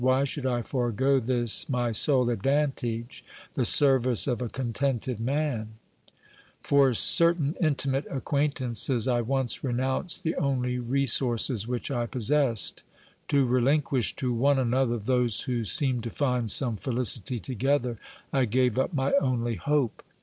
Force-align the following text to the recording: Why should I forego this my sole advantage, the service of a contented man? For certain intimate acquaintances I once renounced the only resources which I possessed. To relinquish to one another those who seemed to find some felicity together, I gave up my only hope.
Why 0.03 0.23
should 0.23 0.47
I 0.47 0.63
forego 0.63 1.19
this 1.19 1.69
my 1.69 1.91
sole 1.91 2.31
advantage, 2.31 3.23
the 3.53 3.65
service 3.65 4.25
of 4.25 4.41
a 4.41 4.49
contented 4.49 5.19
man? 5.19 5.73
For 6.63 6.95
certain 6.95 7.55
intimate 7.61 8.07
acquaintances 8.09 9.07
I 9.07 9.21
once 9.21 9.63
renounced 9.63 10.23
the 10.23 10.33
only 10.37 10.79
resources 10.79 11.67
which 11.67 11.91
I 11.91 12.07
possessed. 12.07 12.83
To 13.27 13.45
relinquish 13.45 14.15
to 14.15 14.33
one 14.33 14.57
another 14.57 14.97
those 14.97 15.41
who 15.41 15.63
seemed 15.63 16.03
to 16.05 16.09
find 16.09 16.49
some 16.49 16.77
felicity 16.77 17.37
together, 17.37 17.99
I 18.33 18.45
gave 18.45 18.79
up 18.79 18.95
my 18.95 19.13
only 19.21 19.53
hope. 19.53 20.01